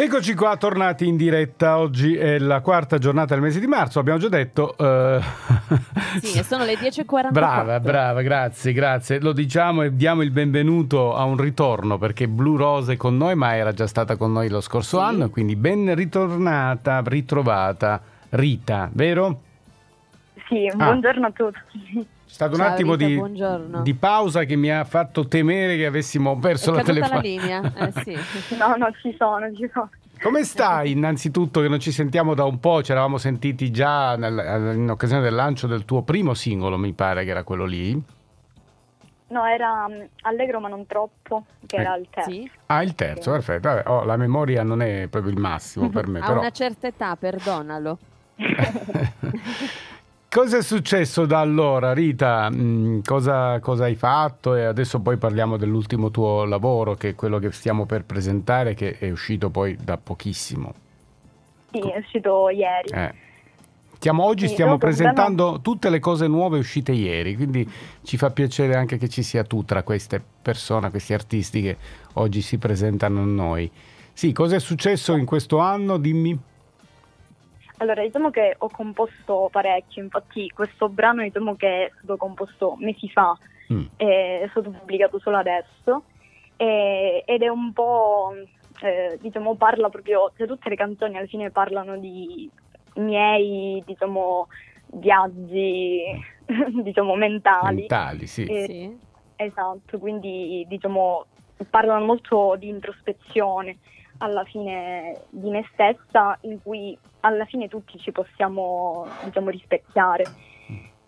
Eccoci 0.00 0.34
qua, 0.34 0.56
tornati 0.56 1.08
in 1.08 1.16
diretta. 1.16 1.78
Oggi 1.78 2.14
è 2.14 2.38
la 2.38 2.60
quarta 2.60 2.98
giornata 2.98 3.34
del 3.34 3.42
mese 3.42 3.58
di 3.58 3.66
marzo, 3.66 3.98
abbiamo 3.98 4.20
già 4.20 4.28
detto. 4.28 4.76
Uh... 4.78 5.20
Sì, 6.22 6.40
sono 6.44 6.64
le 6.64 6.74
10.44. 6.74 7.32
Brava, 7.32 7.80
brava, 7.80 8.22
grazie, 8.22 8.72
grazie. 8.72 9.18
Lo 9.18 9.32
diciamo 9.32 9.82
e 9.82 9.96
diamo 9.96 10.22
il 10.22 10.30
benvenuto 10.30 11.16
a 11.16 11.24
un 11.24 11.36
ritorno 11.36 11.98
perché 11.98 12.28
Blue 12.28 12.56
Rose 12.56 12.92
è 12.92 12.96
con 12.96 13.16
noi, 13.16 13.34
ma 13.34 13.56
era 13.56 13.72
già 13.72 13.88
stata 13.88 14.14
con 14.14 14.30
noi 14.30 14.48
lo 14.48 14.60
scorso 14.60 14.98
sì. 14.98 15.04
anno, 15.04 15.30
quindi 15.30 15.56
ben 15.56 15.92
ritornata, 15.96 17.02
ritrovata. 17.04 18.00
Rita, 18.28 18.88
vero? 18.92 19.40
Sì, 20.46 20.70
buongiorno 20.76 21.26
ah. 21.26 21.28
a 21.28 21.32
tutti. 21.32 22.06
C'è 22.28 22.34
stato 22.34 22.56
un 22.56 22.60
attimo 22.60 22.94
Rita, 22.94 23.56
di, 23.56 23.82
di, 23.82 23.94
pausa 23.94 24.44
che 24.44 24.54
mi 24.54 24.70
ha 24.70 24.84
fatto 24.84 25.26
temere 25.26 25.78
che 25.78 25.86
avessimo 25.86 26.38
perso 26.38 26.72
è 26.72 26.76
la 26.76 26.82
telefonata. 26.82 27.14
la 27.16 27.22
linea, 27.22 27.72
eh, 27.74 27.92
sì. 28.04 28.16
no, 28.58 28.76
no, 28.76 28.92
ci 29.00 29.14
sono, 29.18 29.50
ci 29.54 29.68
sono. 29.72 29.88
Come 30.20 30.44
stai 30.44 30.90
innanzitutto 30.90 31.62
che 31.62 31.68
non 31.68 31.80
ci 31.80 31.90
sentiamo 31.90 32.34
da 32.34 32.44
un 32.44 32.60
po'? 32.60 32.82
Ci 32.82 32.92
eravamo 32.92 33.16
sentiti 33.16 33.70
già 33.70 34.16
nel, 34.16 34.74
in 34.76 34.90
occasione 34.90 35.22
del 35.22 35.34
lancio 35.34 35.66
del 35.66 35.86
tuo 35.86 36.02
primo 36.02 36.34
singolo, 36.34 36.76
mi 36.76 36.92
pare 36.92 37.24
che 37.24 37.30
era 37.30 37.44
quello 37.44 37.64
lì. 37.64 37.98
No, 39.28 39.44
era 39.46 39.86
um, 39.88 40.06
allegro 40.22 40.60
ma 40.60 40.68
non 40.68 40.86
troppo, 40.86 41.46
che 41.66 41.76
eh. 41.76 41.80
era 41.80 41.96
il 41.96 42.08
terzo. 42.10 42.30
Sì. 42.30 42.50
Ah, 42.66 42.82
il 42.82 42.94
terzo, 42.94 43.22
sì. 43.22 43.30
perfetto. 43.30 43.68
Vabbè, 43.68 43.88
oh, 43.88 44.04
la 44.04 44.16
memoria 44.18 44.62
non 44.62 44.82
è 44.82 45.06
proprio 45.08 45.32
il 45.32 45.38
massimo 45.38 45.88
per 45.88 46.08
me. 46.08 46.18
A 46.18 46.26
però... 46.26 46.40
una 46.40 46.50
certa 46.50 46.88
età, 46.88 47.16
perdonalo. 47.16 47.98
Cosa 50.30 50.58
è 50.58 50.62
successo 50.62 51.24
da 51.24 51.40
allora, 51.40 51.94
Rita? 51.94 52.50
Mm, 52.50 53.00
cosa, 53.00 53.58
cosa, 53.60 53.84
hai 53.84 53.94
fatto? 53.94 54.54
E 54.54 54.64
adesso 54.64 55.00
poi 55.00 55.16
parliamo 55.16 55.56
dell'ultimo 55.56 56.10
tuo 56.10 56.44
lavoro, 56.44 56.96
che 56.96 57.10
è 57.10 57.14
quello 57.14 57.38
che 57.38 57.50
stiamo 57.50 57.86
per 57.86 58.04
presentare, 58.04 58.74
che 58.74 58.98
è 58.98 59.10
uscito 59.10 59.48
poi 59.48 59.78
da 59.82 59.96
pochissimo. 59.96 60.74
Sì, 61.70 61.78
è 61.78 61.96
uscito 61.96 62.50
ieri. 62.50 62.90
Eh. 62.90 63.14
Stiamo, 63.94 64.24
oggi 64.24 64.48
sì, 64.48 64.52
stiamo 64.52 64.76
presentando 64.76 65.44
problema... 65.44 65.62
tutte 65.62 65.88
le 65.88 65.98
cose 65.98 66.26
nuove 66.26 66.58
uscite 66.58 66.92
ieri, 66.92 67.34
quindi 67.34 67.66
ci 68.02 68.18
fa 68.18 68.30
piacere 68.30 68.76
anche 68.76 68.98
che 68.98 69.08
ci 69.08 69.22
sia 69.22 69.44
tu 69.44 69.64
tra 69.64 69.82
queste 69.82 70.22
persone, 70.42 70.90
questi 70.90 71.14
artisti 71.14 71.62
che 71.62 71.76
oggi 72.14 72.42
si 72.42 72.58
presentano 72.58 73.22
a 73.22 73.24
noi. 73.24 73.70
Sì, 74.12 74.32
cosa 74.32 74.56
è 74.56 74.60
successo 74.60 75.16
in 75.16 75.24
questo 75.24 75.56
anno? 75.56 75.96
Dimmi. 75.96 76.38
Allora, 77.78 78.02
diciamo 78.02 78.30
che 78.30 78.54
ho 78.58 78.68
composto 78.70 79.48
parecchio, 79.50 80.02
infatti 80.02 80.48
questo 80.50 80.88
brano 80.88 81.22
diciamo 81.22 81.54
che 81.56 81.86
è 81.86 81.92
stato 81.96 82.16
composto 82.16 82.76
mesi 82.78 83.08
fa, 83.08 83.36
mm. 83.72 83.84
è 83.96 84.46
stato 84.50 84.70
pubblicato 84.70 85.18
solo 85.18 85.36
adesso 85.36 86.04
e, 86.56 87.22
ed 87.24 87.42
è 87.42 87.48
un 87.48 87.72
po', 87.72 88.32
eh, 88.82 89.16
diciamo, 89.20 89.54
parla 89.54 89.88
proprio, 89.88 90.32
cioè 90.36 90.46
tutte 90.46 90.68
le 90.68 90.76
canzoni 90.76 91.16
alla 91.16 91.26
fine 91.26 91.50
parlano 91.50 91.96
di 91.98 92.50
miei, 92.96 93.82
diciamo, 93.86 94.48
viaggi, 94.94 96.02
diciamo, 96.82 97.14
mentali. 97.14 97.76
Mentali, 97.76 98.26
sì. 98.26 98.44
E, 98.44 98.64
sì. 98.66 98.98
Esatto, 99.36 99.98
quindi 100.00 100.64
diciamo 100.66 101.26
parlano 101.70 102.04
molto 102.04 102.56
di 102.58 102.68
introspezione 102.68 103.78
alla 104.18 104.44
fine 104.44 105.22
di 105.30 105.50
me 105.50 105.68
stessa 105.72 106.36
in 106.42 106.60
cui 106.62 106.96
alla 107.20 107.44
fine 107.44 107.68
tutti 107.68 107.98
ci 107.98 108.12
possiamo 108.12 109.06
diciamo, 109.24 109.50
rispecchiare. 109.50 110.24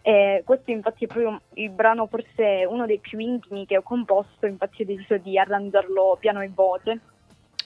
E 0.03 0.43
questo 0.47 0.71
infatti 0.71 1.05
è 1.05 1.09
proprio 1.09 1.41
il 1.55 1.71
brano 1.71 2.07
forse 2.07 2.67
uno 2.69 2.87
dei 2.87 2.99
più 2.99 3.19
intimi 3.19 3.67
che 3.67 3.77
ho 3.77 3.83
composto, 3.83 4.47
infatti 4.47 4.83
ho 4.83 4.87
deciso 4.87 5.19
di 5.19 5.39
arrangiarlo 5.39 6.17
piano 6.19 6.41
e 6.41 6.51
voce. 6.55 7.01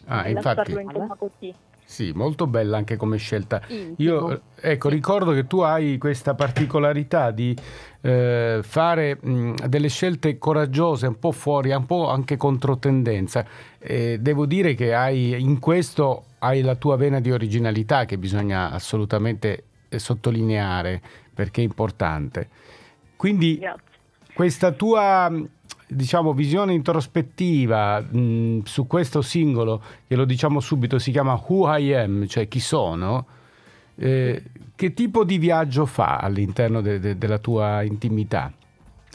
Ah, 0.06 0.28
infatti. 0.28 0.72
insomma 0.72 1.14
così. 1.14 1.54
Sì, 1.94 2.10
molto 2.12 2.48
bella 2.48 2.76
anche 2.76 2.96
come 2.96 3.18
scelta. 3.18 3.62
Io 3.98 4.40
ecco, 4.60 4.88
ricordo 4.88 5.30
che 5.30 5.46
tu 5.46 5.60
hai 5.60 5.96
questa 5.96 6.34
particolarità 6.34 7.30
di 7.30 7.56
eh, 8.00 8.58
fare 8.64 9.16
mh, 9.20 9.68
delle 9.68 9.88
scelte 9.88 10.36
coraggiose, 10.36 11.06
un 11.06 11.20
po' 11.20 11.30
fuori, 11.30 11.70
un 11.70 11.86
po' 11.86 12.08
anche 12.08 12.36
controtendenza. 12.36 13.46
E 13.78 14.18
devo 14.18 14.44
dire 14.44 14.74
che 14.74 14.92
hai, 14.92 15.40
in 15.40 15.60
questo 15.60 16.24
hai 16.40 16.62
la 16.62 16.74
tua 16.74 16.96
vena 16.96 17.20
di 17.20 17.30
originalità 17.30 18.06
che 18.06 18.18
bisogna 18.18 18.72
assolutamente 18.72 19.62
eh, 19.88 20.00
sottolineare 20.00 21.00
perché 21.32 21.60
è 21.60 21.64
importante. 21.64 22.48
Quindi 23.14 23.58
Grazie. 23.58 23.82
questa 24.34 24.72
tua 24.72 25.32
diciamo, 25.94 26.32
visione 26.32 26.72
introspettiva 26.72 28.00
mh, 28.00 28.62
su 28.64 28.86
questo 28.86 29.22
singolo, 29.22 29.82
che 30.06 30.16
lo 30.16 30.24
diciamo 30.24 30.60
subito, 30.60 30.98
si 30.98 31.10
chiama 31.10 31.40
Who 31.46 31.74
I 31.76 31.94
Am, 31.94 32.26
cioè 32.26 32.48
chi 32.48 32.60
sono, 32.60 33.26
eh, 33.96 34.42
che 34.74 34.92
tipo 34.92 35.24
di 35.24 35.38
viaggio 35.38 35.86
fa 35.86 36.18
all'interno 36.18 36.80
de- 36.80 36.98
de- 36.98 37.16
della 37.16 37.38
tua 37.38 37.82
intimità? 37.82 38.52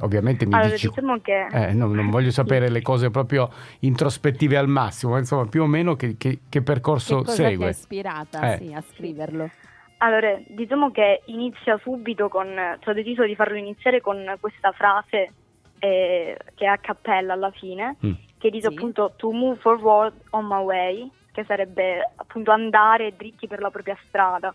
Ovviamente 0.01 0.45
mi 0.45 0.53
allora, 0.53 0.71
dici... 0.71 0.87
Diciamo 0.87 1.19
che... 1.19 1.47
eh, 1.51 1.73
no, 1.73 1.87
non 1.87 2.09
voglio 2.11 2.31
sapere 2.31 2.69
le 2.69 2.81
cose 2.81 3.09
proprio 3.09 3.51
introspettive 3.79 4.57
al 4.57 4.67
massimo, 4.67 5.13
ma 5.13 5.19
insomma 5.19 5.45
più 5.45 5.63
o 5.63 5.67
meno 5.67 5.95
che, 5.95 6.15
che, 6.17 6.39
che 6.47 6.61
percorso 6.61 7.21
che 7.21 7.31
segue. 7.31 7.71
Ti 7.71 7.77
ispirata 7.77 8.53
eh. 8.53 8.57
sì, 8.65 8.73
a 8.73 8.81
scriverlo? 8.81 9.49
Allora, 9.97 10.39
diciamo 10.47 10.91
che 10.91 11.23
inizia 11.25 11.77
subito 11.83 12.29
con... 12.29 12.47
Cioè, 12.79 12.93
ho 12.93 12.93
deciso 12.93 13.25
di 13.25 13.35
farlo 13.35 13.57
iniziare 13.57 13.99
con 13.99 14.17
questa 14.39 14.71
frase 14.71 15.33
eh, 15.79 16.37
che 16.55 16.65
è 16.65 16.67
a 16.67 16.77
cappella 16.77 17.33
alla 17.33 17.51
fine, 17.51 17.97
mm. 18.05 18.11
che 18.37 18.49
dice 18.49 18.69
sì. 18.69 18.75
appunto 18.75 19.13
to 19.15 19.31
move 19.31 19.59
forward 19.59 20.13
on 20.31 20.45
my 20.45 20.63
way, 20.63 21.11
che 21.31 21.43
sarebbe 21.45 22.11
appunto 22.15 22.51
andare 22.51 23.15
dritti 23.15 23.47
per 23.47 23.61
la 23.61 23.71
propria 23.71 23.97
strada. 24.05 24.53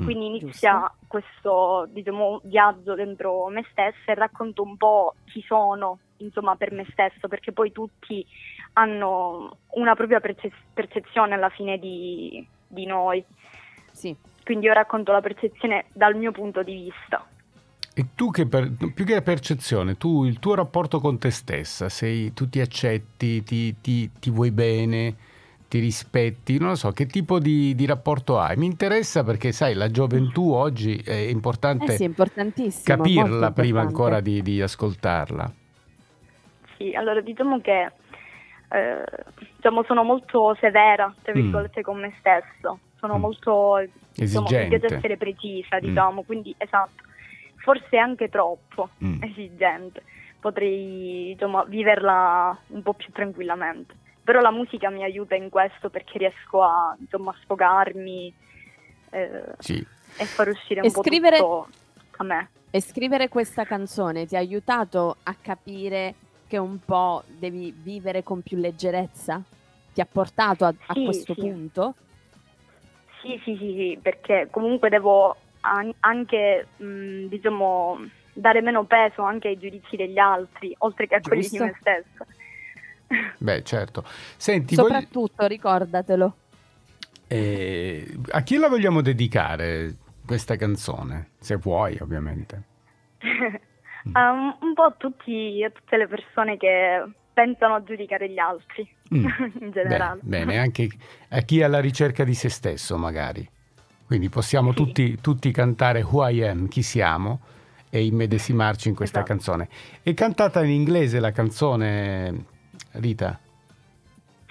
Mm. 0.00 0.04
Quindi 0.04 0.26
inizia 0.26 0.72
Giusto. 0.72 0.96
questo 1.06 1.88
diciamo, 1.90 2.40
viaggio 2.44 2.94
dentro 2.94 3.46
me 3.48 3.64
stessa 3.70 4.10
e 4.10 4.14
racconto 4.14 4.62
un 4.62 4.76
po' 4.76 5.14
chi 5.26 5.40
sono, 5.46 5.98
insomma, 6.18 6.56
per 6.56 6.72
me 6.72 6.86
stesso, 6.90 7.28
perché 7.28 7.52
poi 7.52 7.70
tutti 7.70 8.26
hanno 8.74 9.58
una 9.72 9.94
propria 9.94 10.20
perce- 10.20 10.52
percezione 10.72 11.34
alla 11.34 11.50
fine 11.50 11.78
di, 11.78 12.44
di 12.66 12.86
noi. 12.86 13.24
Sì. 13.92 14.16
Quindi 14.42 14.66
io 14.66 14.72
racconto 14.72 15.12
la 15.12 15.20
percezione 15.20 15.86
dal 15.92 16.16
mio 16.16 16.32
punto 16.32 16.62
di 16.62 16.74
vista. 16.74 17.24
E 17.96 18.06
tu 18.16 18.32
che 18.32 18.46
per, 18.46 18.72
più 18.92 19.04
che 19.04 19.14
la 19.14 19.22
percezione, 19.22 19.96
tu 19.96 20.24
il 20.24 20.40
tuo 20.40 20.56
rapporto 20.56 20.98
con 20.98 21.16
te 21.16 21.30
stessa, 21.30 21.88
sei, 21.88 22.32
tu 22.32 22.48
ti 22.48 22.60
accetti, 22.60 23.44
ti, 23.44 23.76
ti, 23.80 24.10
ti 24.18 24.30
vuoi 24.30 24.50
bene, 24.50 25.14
ti 25.68 25.78
rispetti, 25.78 26.58
non 26.58 26.70
lo 26.70 26.74
so, 26.74 26.90
che 26.90 27.06
tipo 27.06 27.38
di, 27.38 27.72
di, 27.76 27.86
rapporto 27.86 28.40
hai? 28.40 28.56
Mi 28.56 28.66
interessa 28.66 29.22
perché 29.22 29.52
sai, 29.52 29.74
la 29.74 29.92
gioventù 29.92 30.50
oggi 30.50 30.96
è 30.96 31.14
importante 31.14 31.94
eh 31.94 31.96
sì, 31.96 32.82
capirla 32.82 33.52
prima 33.52 33.80
ancora 33.80 34.18
di, 34.18 34.42
di, 34.42 34.60
ascoltarla. 34.60 35.52
Sì, 36.76 36.94
allora 36.94 37.20
diciamo 37.20 37.60
che 37.60 37.92
eh, 38.70 39.04
diciamo, 39.54 39.84
sono 39.84 40.02
molto 40.02 40.56
severa, 40.58 41.14
tra 41.22 41.32
mm. 41.32 41.40
virgolette, 41.40 41.78
mm. 41.78 41.84
con 41.84 42.00
me 42.00 42.12
stesso, 42.18 42.78
sono 42.98 43.18
mm. 43.18 43.20
molto 43.20 43.86
diciamo, 44.12 44.46
esigente, 44.46 44.78
diciamo, 44.78 44.98
essere 44.98 45.16
precisa, 45.16 45.78
diciamo, 45.78 46.22
mm. 46.22 46.26
quindi 46.26 46.52
esatto 46.58 47.02
forse 47.64 47.96
anche 47.96 48.28
troppo 48.28 48.90
mm. 49.02 49.22
esigente, 49.22 50.02
potrei 50.38 51.30
insomma, 51.30 51.64
viverla 51.64 52.56
un 52.68 52.82
po' 52.82 52.92
più 52.92 53.10
tranquillamente. 53.10 53.94
Però 54.22 54.40
la 54.40 54.50
musica 54.50 54.90
mi 54.90 55.02
aiuta 55.02 55.34
in 55.34 55.48
questo 55.48 55.90
perché 55.90 56.18
riesco 56.18 56.62
a 56.62 56.94
insomma, 56.98 57.34
sfogarmi 57.42 58.32
eh, 59.10 59.44
sì. 59.58 59.84
e 60.16 60.24
far 60.24 60.48
uscire 60.48 60.80
un 60.80 60.86
e 60.86 60.90
po' 60.90 61.02
scrivere, 61.02 61.36
tutto 61.38 61.68
a 62.18 62.24
me. 62.24 62.48
E 62.70 62.80
scrivere 62.80 63.28
questa 63.28 63.64
canzone 63.64 64.26
ti 64.26 64.36
ha 64.36 64.40
aiutato 64.40 65.16
a 65.22 65.34
capire 65.40 66.14
che 66.46 66.58
un 66.58 66.78
po' 66.84 67.22
devi 67.26 67.74
vivere 67.76 68.22
con 68.22 68.42
più 68.42 68.58
leggerezza? 68.58 69.42
Ti 69.92 70.00
ha 70.00 70.06
portato 70.10 70.64
a, 70.64 70.74
a 70.86 70.92
questo 70.92 71.34
sì. 71.34 71.40
punto? 71.40 71.94
Sì, 73.22 73.40
sì, 73.42 73.56
sì, 73.56 73.72
sì, 73.74 73.98
perché 74.00 74.48
comunque 74.50 74.90
devo 74.90 75.36
anche 76.00 76.66
mh, 76.76 77.26
diciamo, 77.26 77.98
dare 78.32 78.60
meno 78.60 78.84
peso 78.84 79.22
anche 79.22 79.48
ai 79.48 79.58
giudizi 79.58 79.96
degli 79.96 80.18
altri, 80.18 80.74
oltre 80.78 81.06
che 81.06 81.14
a 81.16 81.20
quelli 81.20 81.48
di 81.48 81.58
me 81.58 81.74
stessa. 81.80 82.26
Beh, 83.38 83.62
certo. 83.62 84.04
Senti, 84.36 84.74
Soprattutto, 84.74 85.34
voglio... 85.36 85.48
ricordatelo. 85.48 86.36
Eh, 87.26 88.18
a 88.30 88.42
chi 88.42 88.56
la 88.56 88.68
vogliamo 88.68 89.00
dedicare 89.00 89.96
questa 90.26 90.56
canzone? 90.56 91.30
Se 91.38 91.56
vuoi, 91.56 91.98
ovviamente. 92.00 92.62
um, 94.12 94.56
un 94.60 94.74
po' 94.74 94.82
a, 94.82 94.94
tutti, 94.96 95.64
a 95.64 95.70
tutte 95.70 95.96
le 95.96 96.06
persone 96.06 96.56
che 96.56 97.04
pensano 97.32 97.74
a 97.74 97.82
giudicare 97.82 98.30
gli 98.30 98.38
altri, 98.38 98.88
mm. 99.14 99.26
in 99.60 99.70
generale. 99.72 100.20
Beh, 100.22 100.38
bene, 100.38 100.58
anche 100.58 100.88
a 101.30 101.40
chi 101.40 101.60
è 101.60 101.64
alla 101.64 101.80
ricerca 101.80 102.24
di 102.24 102.34
se 102.34 102.48
stesso, 102.48 102.96
magari. 102.96 103.46
Quindi 104.06 104.28
possiamo 104.28 104.70
sì. 104.70 104.76
tutti, 104.76 105.20
tutti, 105.20 105.50
cantare 105.50 106.02
Who 106.02 106.28
I 106.28 106.44
Am, 106.44 106.68
chi 106.68 106.82
siamo, 106.82 107.40
e 107.90 108.04
immedesimarci 108.04 108.88
in 108.88 108.94
questa 108.94 109.20
esatto. 109.20 109.32
canzone. 109.32 109.68
È 110.02 110.12
cantata 110.14 110.62
in 110.62 110.70
inglese 110.70 111.20
la 111.20 111.32
canzone, 111.32 112.44
Rita? 112.92 113.38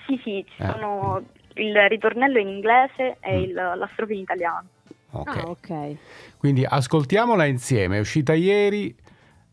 Sì, 0.06 0.20
sì, 0.24 0.46
ci 0.56 0.62
eh. 0.62 0.66
sono 0.66 1.24
il 1.56 1.76
ritornello 1.88 2.40
in 2.40 2.48
inglese 2.48 3.18
e 3.20 3.38
mm. 3.38 3.42
il, 3.42 3.54
la 3.54 3.90
strofa 3.94 4.14
in 4.14 4.20
italiano. 4.20 4.68
Okay. 5.12 5.40
Ah, 5.40 5.50
ok. 5.50 5.96
Quindi 6.38 6.66
ascoltiamola 6.66 7.46
insieme, 7.46 7.98
è 7.98 8.00
uscita 8.00 8.34
ieri. 8.34 8.96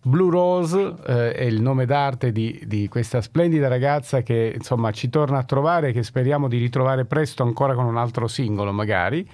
Blue 0.02 0.30
Rose 0.30 0.94
eh, 1.06 1.34
è 1.34 1.42
il 1.42 1.60
nome 1.60 1.84
d'arte 1.84 2.32
di, 2.32 2.58
di, 2.64 2.88
questa 2.88 3.20
splendida 3.20 3.68
ragazza 3.68 4.22
che 4.22 4.50
insomma 4.54 4.92
ci 4.92 5.10
torna 5.10 5.36
a 5.36 5.44
trovare 5.44 5.88
e 5.88 5.92
che 5.92 6.02
speriamo 6.02 6.48
di 6.48 6.56
ritrovare 6.56 7.04
presto 7.04 7.42
ancora 7.42 7.74
con 7.74 7.84
un 7.84 7.98
altro 7.98 8.26
singolo 8.26 8.72
magari. 8.72 9.28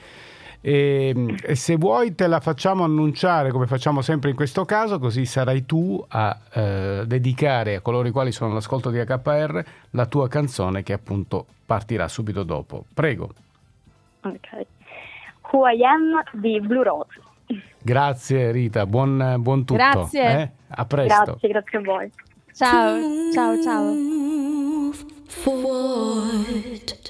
E, 0.66 1.14
e, 1.44 1.54
se 1.54 1.76
vuoi 1.76 2.16
te 2.16 2.26
la 2.26 2.40
facciamo 2.40 2.82
annunciare 2.82 3.52
come 3.52 3.68
facciamo 3.68 4.02
sempre 4.02 4.30
in 4.30 4.36
questo 4.36 4.64
caso, 4.64 4.98
così 4.98 5.24
sarai 5.24 5.64
tu 5.64 6.04
a 6.08 6.36
eh, 6.52 7.04
dedicare 7.06 7.76
a 7.76 7.80
coloro 7.80 8.08
i 8.08 8.10
quali 8.10 8.32
sono 8.32 8.50
all'ascolto 8.50 8.90
di 8.90 8.98
HPR 8.98 9.64
la 9.90 10.06
tua 10.06 10.26
canzone 10.26 10.82
che 10.82 10.92
appunto 10.92 11.46
partirà 11.64 12.08
subito 12.08 12.42
dopo. 12.42 12.84
Prego. 12.92 13.30
Ok. 14.22 14.66
Who 15.52 15.68
I 15.68 15.84
Am 15.84 16.24
di 16.32 16.60
Blue 16.60 16.82
Rose. 16.82 17.20
Grazie 17.80 18.50
Rita, 18.50 18.86
buon, 18.86 19.36
buon 19.38 19.64
tutto. 19.64 19.74
Grazie. 19.76 20.40
Eh? 20.40 20.50
A 20.66 20.84
presto. 20.84 21.22
Grazie, 21.22 21.48
grazie 21.48 21.78
a 21.78 21.80
voi. 21.80 22.10
Ciao, 22.52 22.98
ciao, 23.32 23.62
ciao. 23.62 23.94
Forward. 25.28 27.05